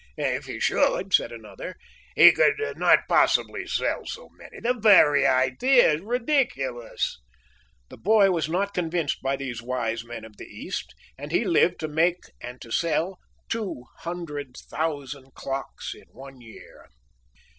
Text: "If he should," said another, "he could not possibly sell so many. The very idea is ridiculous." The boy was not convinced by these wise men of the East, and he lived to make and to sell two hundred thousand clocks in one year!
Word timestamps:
"If 0.17 0.45
he 0.45 0.59
should," 0.59 1.13
said 1.13 1.31
another, 1.31 1.75
"he 2.15 2.31
could 2.31 2.59
not 2.75 3.07
possibly 3.07 3.67
sell 3.67 4.01
so 4.07 4.29
many. 4.29 4.59
The 4.59 4.73
very 4.73 5.27
idea 5.27 5.93
is 5.93 6.01
ridiculous." 6.01 7.19
The 7.91 7.97
boy 7.99 8.31
was 8.31 8.49
not 8.49 8.73
convinced 8.73 9.21
by 9.21 9.35
these 9.35 9.61
wise 9.61 10.03
men 10.03 10.25
of 10.25 10.37
the 10.37 10.47
East, 10.47 10.95
and 11.19 11.31
he 11.31 11.43
lived 11.45 11.79
to 11.81 11.87
make 11.87 12.23
and 12.41 12.59
to 12.63 12.71
sell 12.71 13.19
two 13.47 13.83
hundred 13.99 14.57
thousand 14.57 15.35
clocks 15.35 15.93
in 15.93 16.07
one 16.13 16.41
year! 16.41 16.87